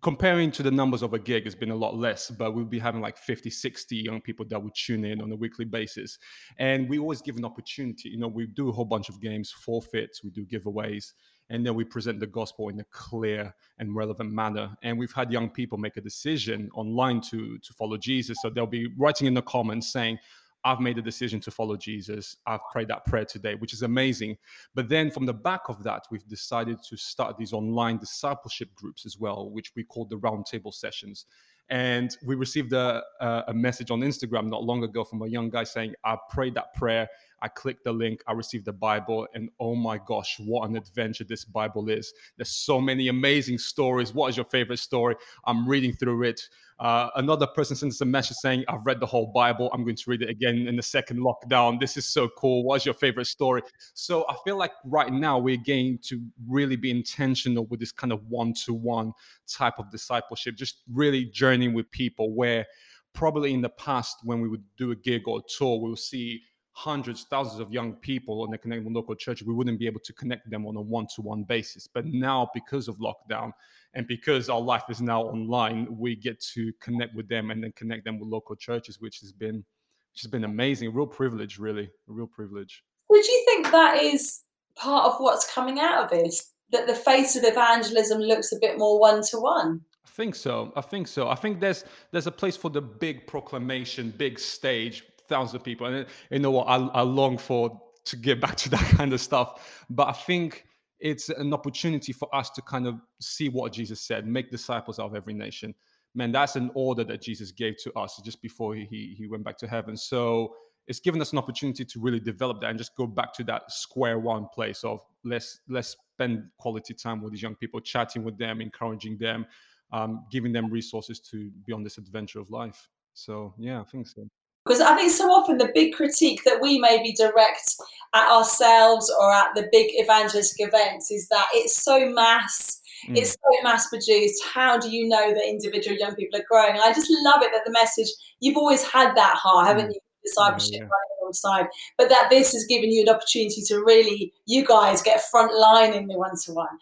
[0.01, 2.79] comparing to the numbers of a gig, it's been a lot less, but we'll be
[2.79, 6.17] having like 50, 60 young people that would tune in on a weekly basis.
[6.57, 8.09] And we always give an opportunity.
[8.09, 11.13] You know, we do a whole bunch of games, forfeits, we do giveaways,
[11.49, 14.75] and then we present the gospel in a clear and relevant manner.
[14.83, 18.37] And we've had young people make a decision online to, to follow Jesus.
[18.41, 20.17] So they'll be writing in the comments saying,
[20.65, 22.37] I've made a decision to follow Jesus.
[22.47, 24.37] I've prayed that prayer today, which is amazing.
[24.73, 29.05] But then from the back of that, we've decided to start these online discipleship groups
[29.05, 31.27] as well, which we call the roundtable sessions.
[31.69, 33.03] And we received a,
[33.47, 36.73] a, message on Instagram not long ago from a young guy saying, I prayed that
[36.75, 37.07] prayer.
[37.41, 41.23] I clicked the link, I received the Bible, and oh my gosh, what an adventure
[41.23, 42.13] this Bible is.
[42.37, 44.13] There's so many amazing stories.
[44.13, 45.15] What is your favorite story?
[45.45, 46.41] I'm reading through it.
[46.77, 49.69] Uh, another person sends us a message saying, I've read the whole Bible.
[49.73, 51.79] I'm going to read it again in the second lockdown.
[51.79, 52.63] This is so cool.
[52.63, 53.61] What's your favorite story?
[53.93, 58.11] So I feel like right now we're going to really be intentional with this kind
[58.11, 59.13] of one to one
[59.47, 62.65] type of discipleship, just really journeying with people where
[63.13, 65.95] probably in the past, when we would do a gig or a tour, we will
[65.95, 66.41] see
[66.75, 70.01] hundreds, thousands of young people and they connect with local church, we wouldn't be able
[70.01, 71.87] to connect them on a one-to-one basis.
[71.87, 73.53] But now, because of lockdown
[73.93, 77.71] and because our life is now online, we get to connect with them and then
[77.77, 79.63] connect them with local churches, which has been
[80.11, 80.89] which has been amazing.
[80.89, 81.85] A real privilege, really.
[82.09, 82.83] A real privilege.
[83.09, 84.41] Would you think that is
[84.75, 86.51] part of what's coming out of this?
[86.71, 89.81] That the face of evangelism looks a bit more one to one?
[90.05, 90.73] I think so.
[90.75, 91.29] I think so.
[91.29, 95.87] I think there's there's a place for the big proclamation, big stage, thousands of people,
[95.87, 96.67] and you know what?
[96.67, 99.85] I, I long for to get back to that kind of stuff.
[99.89, 100.65] But I think
[100.99, 105.15] it's an opportunity for us to kind of see what Jesus said: make disciples of
[105.15, 105.73] every nation.
[106.13, 109.57] Man, that's an order that Jesus gave to us just before he he went back
[109.57, 109.97] to heaven.
[109.97, 110.55] So
[110.87, 113.71] it's given us an opportunity to really develop that and just go back to that
[113.71, 118.37] square one place of let's let's spend quality time with these young people, chatting with
[118.37, 119.45] them, encouraging them,
[119.91, 122.89] um, giving them resources to be on this adventure of life.
[123.13, 124.27] So yeah, I think so.
[124.65, 127.75] Because I think so often the big critique that we maybe direct
[128.15, 133.15] at ourselves or at the big evangelistic events is that it's so mass, mm.
[133.15, 134.43] it's so mass produced.
[134.43, 136.71] How do you know that individual young people are growing?
[136.71, 138.07] And I just love it that the message,
[138.39, 139.93] you've always had that heart, haven't mm.
[139.93, 139.99] you?
[140.25, 140.87] Discipleship yeah, yeah.
[141.25, 145.53] Alongside, but that this has given you an opportunity to really, you guys get front
[145.53, 146.77] line in the one to one.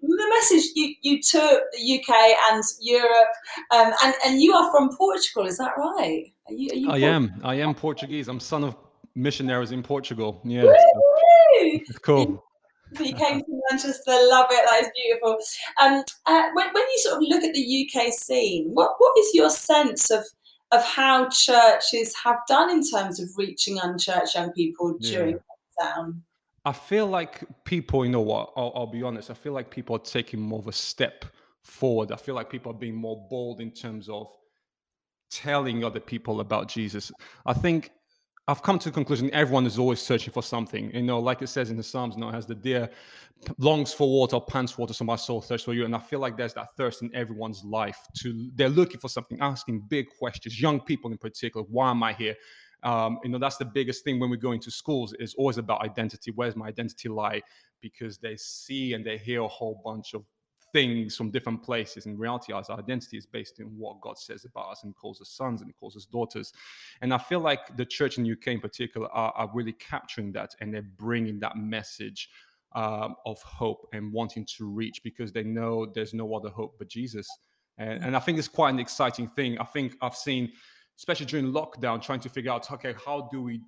[0.00, 3.28] The message you, you took the UK and Europe,
[3.70, 6.32] um, and, and you are from Portugal, is that right?
[6.48, 7.40] Are you, are you I am.
[7.42, 8.28] I am Portuguese.
[8.28, 8.76] I'm son of
[9.14, 10.40] missionaries in Portugal.
[10.44, 10.72] Yeah, so
[11.60, 12.44] it's cool.
[12.94, 14.66] So you came to Manchester, love it.
[14.70, 15.36] That is beautiful.
[15.80, 19.34] Um, uh, when, when you sort of look at the UK scene, what what is
[19.34, 20.24] your sense of
[20.72, 25.38] of how churches have done in terms of reaching unchurched young people during
[25.80, 25.86] yeah.
[25.86, 26.20] lockdown?
[26.64, 28.52] I feel like people, you know what?
[28.56, 29.30] I'll, I'll be honest.
[29.30, 31.24] I feel like people are taking more of a step
[31.62, 32.12] forward.
[32.12, 34.28] I feel like people are being more bold in terms of
[35.30, 37.10] telling other people about Jesus.
[37.46, 37.90] I think
[38.48, 40.90] I've come to the conclusion everyone is always searching for something.
[40.94, 42.88] You know, like it says in the Psalms, you know, as the deer
[43.58, 45.84] longs for water, pants for water, so my soul thirsts for you.
[45.84, 49.38] And I feel like there's that thirst in everyone's life to they're looking for something,
[49.42, 52.36] asking big questions, young people in particular, why am I here?
[52.84, 55.82] Um, you know, that's the biggest thing when we go into schools is always about
[55.82, 56.30] identity.
[56.30, 57.42] Where's my identity lie?
[57.82, 60.24] Because they see and they hear a whole bunch of
[60.72, 62.06] things from different places.
[62.06, 65.30] In reality, our identity is based in what God says about us and calls us
[65.30, 66.52] sons and calls us daughters.
[67.00, 70.54] And I feel like the church in UK in particular are, are really capturing that
[70.60, 72.30] and they're bringing that message
[72.74, 76.88] um, of hope and wanting to reach because they know there's no other hope but
[76.88, 77.28] Jesus.
[77.78, 79.58] And, and I think it's quite an exciting thing.
[79.58, 80.52] I think I've seen,
[80.98, 83.60] especially during lockdown, trying to figure out, okay, how do we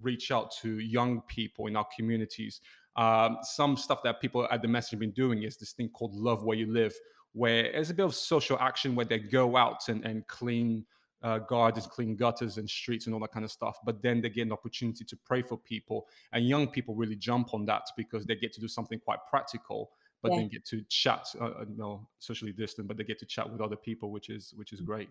[0.00, 2.60] reach out to young people in our communities
[2.98, 6.14] um, some stuff that people at the message have been doing is this thing called
[6.14, 6.94] Love Where You Live,
[7.32, 10.84] where it's a bit of social action where they go out and, and clean
[11.22, 13.78] uh, gardens, clean gutters and streets and all that kind of stuff.
[13.84, 16.08] But then they get an opportunity to pray for people.
[16.32, 19.90] And young people really jump on that because they get to do something quite practical,
[20.20, 20.38] but yeah.
[20.38, 23.60] then get to chat, uh, uh no, socially distant, but they get to chat with
[23.60, 25.08] other people, which is which is great.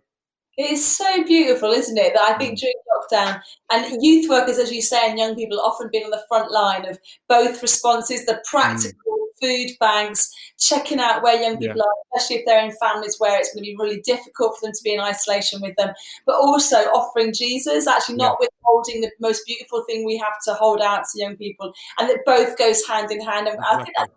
[0.57, 2.13] It is so beautiful, isn't it?
[2.15, 2.61] That I think mm.
[2.61, 2.73] during
[3.11, 3.41] lockdown.
[3.71, 6.87] And youth workers, as you say, and young people often been on the front line
[6.87, 11.83] of both responses, the practical food banks, checking out where young people yeah.
[11.83, 14.73] are, especially if they're in families where it's going to be really difficult for them
[14.73, 15.93] to be in isolation with them,
[16.25, 18.47] but also offering Jesus, actually not yeah.
[18.47, 22.19] withholding the most beautiful thing we have to hold out to young people, and that
[22.25, 23.47] both goes hand in hand.
[23.47, 24.11] And I think that's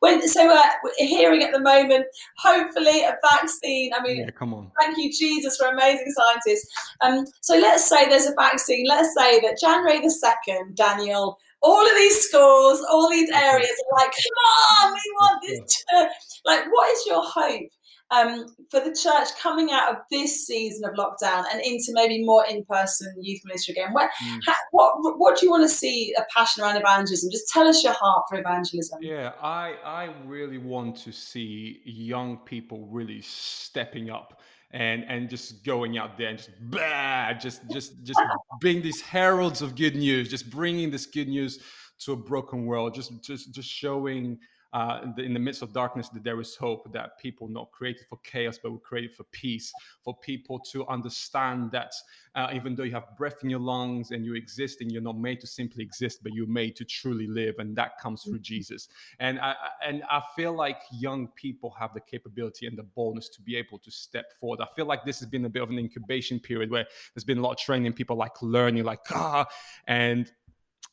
[0.00, 0.62] when so uh,
[0.98, 2.06] hearing at the moment,
[2.38, 3.92] hopefully a vaccine.
[3.94, 6.68] I mean, yeah, come on, thank you Jesus for amazing scientists.
[7.00, 8.86] Um, so let's say there's a vaccine.
[8.88, 13.98] Let's say that January the second, Daniel all of these schools, all these areas are
[13.98, 16.12] like, come on, we want this church.
[16.44, 17.70] Like, what is your hope
[18.12, 22.46] um, for the church coming out of this season of lockdown and into maybe more
[22.46, 23.92] in-person youth ministry again?
[23.92, 24.38] Where, mm.
[24.46, 27.30] ha, what what do you want to see a passion around evangelism?
[27.32, 29.00] Just tell us your heart for evangelism.
[29.02, 34.40] Yeah, I I really want to see young people really stepping up
[34.76, 38.20] and and just going out there and just bah, just just just
[38.60, 41.60] being these heralds of good news, just bringing this good news
[42.00, 44.38] to a broken world, just just just showing
[44.72, 47.70] uh, in, the, in, the, midst of darkness that there is hope that people not
[47.70, 51.92] created for chaos but were created for peace for people to understand that
[52.34, 55.16] uh, even though you have breath in your lungs and you exist and you're not
[55.16, 58.42] made to simply exist but you're made to truly live and that comes through mm-hmm.
[58.42, 58.88] jesus
[59.20, 63.42] and I, and I feel like young people have the capability and the boldness to
[63.42, 65.78] be able to step forward i feel like this has been a bit of an
[65.78, 69.46] incubation period where there's been a lot of training people like learning like ah
[69.86, 70.32] and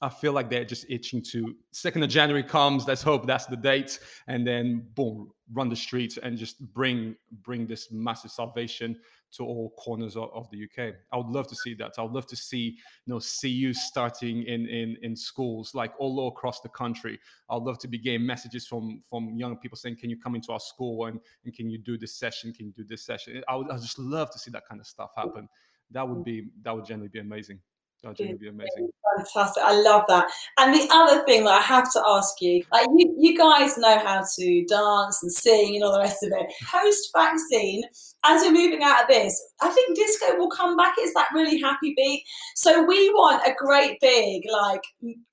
[0.01, 1.55] I feel like they're just itching to.
[1.71, 2.87] Second of January comes.
[2.87, 7.67] Let's hope that's the date, and then boom, run the streets and just bring bring
[7.67, 8.97] this massive salvation
[9.33, 10.93] to all corners of, of, the UK.
[11.11, 11.93] I would love to see that.
[11.97, 16.27] I would love to see you know CU starting in in in schools like all
[16.27, 17.19] across the country.
[17.49, 20.51] I'd love to be getting messages from from young people saying, "Can you come into
[20.51, 22.53] our school and, and can you do this session?
[22.53, 24.87] Can you do this session?" I would I just love to see that kind of
[24.87, 25.47] stuff happen.
[25.91, 27.59] That would be that would generally be amazing.
[28.05, 29.63] Oh, that would be amazing fantastic.
[29.63, 30.29] I love that.
[30.57, 33.99] And the other thing that I have to ask you, like you, you guys know
[33.99, 36.53] how to dance and sing and all the rest of it.
[36.65, 37.83] Post vaccine,
[38.25, 40.95] as we're moving out of this, I think disco will come back.
[40.97, 42.23] It's that really happy beat.
[42.55, 44.81] So we want a great big like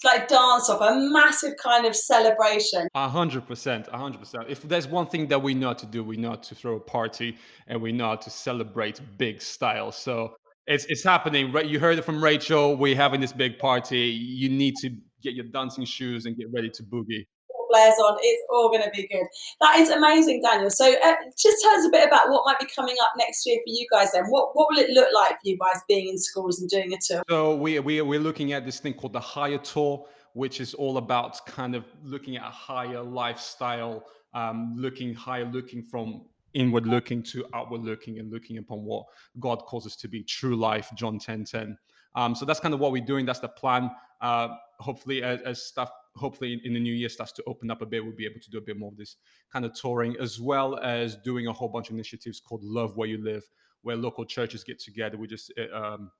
[0.04, 2.88] like dance off, a massive kind of celebration.
[2.94, 4.44] A hundred percent, a hundred percent.
[4.48, 6.76] If there's one thing that we know how to do, we know how to throw
[6.76, 9.92] a party and we know how to celebrate big style.
[9.92, 10.34] So
[10.66, 11.54] it's it's happening.
[11.64, 12.76] You heard it from Rachel.
[12.76, 13.98] We're having this big party.
[14.00, 14.90] You need to
[15.22, 17.26] get your dancing shoes and get ready to boogie.
[17.70, 18.16] blares on.
[18.20, 19.26] It's all going to be good.
[19.60, 20.70] That is amazing, Daniel.
[20.70, 23.56] So uh, just tell us a bit about what might be coming up next year
[23.58, 24.12] for you guys.
[24.12, 26.92] Then, what what will it look like for you guys being in schools and doing
[26.92, 27.22] a tour?
[27.28, 30.98] So we we we're looking at this thing called the Higher Tour, which is all
[30.98, 34.04] about kind of looking at a higher lifestyle,
[34.34, 36.22] um, looking higher, looking from
[36.54, 39.06] inward looking to outward looking and looking upon what
[39.38, 41.78] God calls us to be true life, John 10 10.
[42.14, 43.24] Um, so that's kind of what we're doing.
[43.24, 43.90] That's the plan.
[44.20, 44.48] Uh,
[44.78, 48.04] hopefully, as, as stuff, hopefully in the new year starts to open up a bit,
[48.04, 49.16] we'll be able to do a bit more of this
[49.52, 53.08] kind of touring, as well as doing a whole bunch of initiatives called Love Where
[53.08, 53.44] You Live,
[53.82, 55.16] where local churches get together.
[55.16, 56.10] We just uh, um,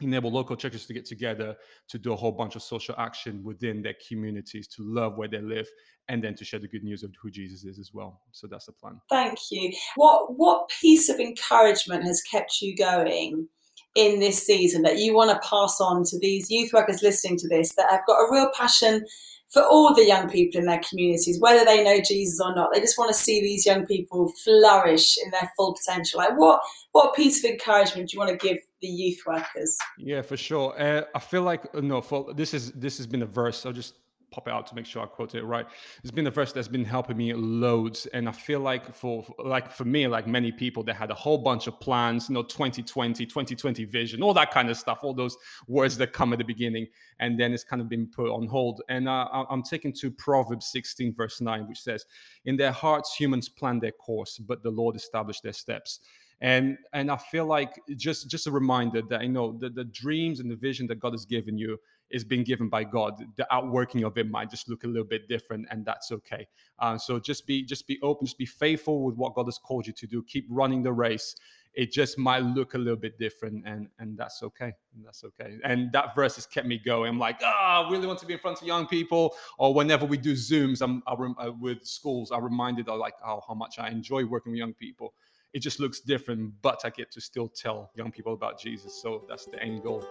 [0.00, 1.56] enable local churches to get together
[1.88, 5.40] to do a whole bunch of social action within their communities to love where they
[5.40, 5.66] live
[6.08, 8.20] and then to share the good news of who Jesus is as well.
[8.32, 9.00] So that's the plan.
[9.10, 9.72] Thank you.
[9.96, 13.48] What what piece of encouragement has kept you going
[13.94, 17.48] in this season that you want to pass on to these youth workers listening to
[17.48, 19.04] this that have got a real passion
[19.48, 22.72] for all the young people in their communities, whether they know Jesus or not.
[22.72, 26.18] They just want to see these young people flourish in their full potential.
[26.18, 26.60] Like what
[26.92, 29.76] what piece of encouragement do you want to give the youth workers?
[29.98, 30.80] Yeah, for sure.
[30.80, 33.64] Uh, I feel like no, for this is this has been a verse.
[33.66, 33.94] I'll just
[34.30, 35.66] pop it out to make sure I quote it right.
[36.02, 39.70] It's been a verse that's been helping me loads, and I feel like for like
[39.70, 43.24] for me, like many people, they had a whole bunch of plans, you know, 2020,
[43.24, 46.86] 2020 vision, all that kind of stuff, all those words that come at the beginning,
[47.20, 48.82] and then it's kind of been put on hold.
[48.88, 52.04] And uh, I'm taken to Proverbs 16, verse 9, which says,
[52.44, 56.00] "In their hearts, humans plan their course, but the Lord established their steps."
[56.40, 60.40] And and i feel like just just a reminder that you know the, the dreams
[60.40, 61.78] and the vision that god has given you
[62.10, 63.22] is being given by God.
[63.36, 66.46] The outworking of it might just look a little bit different, and that's okay.
[66.78, 69.86] Uh, so just be just be open, just be faithful with what God has called
[69.86, 70.22] you to do.
[70.22, 71.36] Keep running the race.
[71.74, 74.72] It just might look a little bit different, and and that's okay.
[75.04, 75.58] That's okay.
[75.64, 77.10] And that verse has kept me going.
[77.10, 79.34] I'm like, ah, oh, I really want to be in front of young people.
[79.58, 83.14] Or whenever we do Zooms, I'm I rem- uh, with schools, I'm reminded of like,
[83.24, 85.14] oh, how much I enjoy working with young people
[85.52, 89.00] it just looks different, but I get to still tell young people about Jesus.
[89.00, 90.04] So that's the end goal,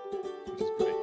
[0.45, 0.96] which is great.